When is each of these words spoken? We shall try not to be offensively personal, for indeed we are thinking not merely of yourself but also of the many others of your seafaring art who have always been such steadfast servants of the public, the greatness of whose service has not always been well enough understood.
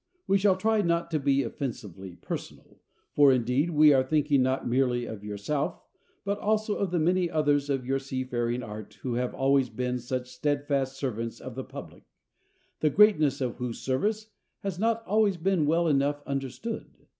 We 0.25 0.39
shall 0.39 0.55
try 0.55 0.81
not 0.81 1.11
to 1.11 1.19
be 1.19 1.43
offensively 1.43 2.15
personal, 2.15 2.79
for 3.13 3.31
indeed 3.31 3.69
we 3.69 3.93
are 3.93 4.01
thinking 4.03 4.41
not 4.41 4.67
merely 4.67 5.05
of 5.05 5.23
yourself 5.23 5.79
but 6.25 6.39
also 6.39 6.73
of 6.73 6.89
the 6.89 6.97
many 6.97 7.29
others 7.29 7.69
of 7.69 7.85
your 7.85 7.99
seafaring 7.99 8.63
art 8.63 8.95
who 9.03 9.13
have 9.13 9.35
always 9.35 9.69
been 9.69 9.99
such 9.99 10.31
steadfast 10.31 10.97
servants 10.97 11.39
of 11.39 11.53
the 11.53 11.63
public, 11.63 12.05
the 12.79 12.89
greatness 12.89 13.41
of 13.41 13.57
whose 13.57 13.77
service 13.77 14.31
has 14.61 14.79
not 14.79 15.05
always 15.05 15.37
been 15.37 15.67
well 15.67 15.87
enough 15.87 16.23
understood. 16.25 16.89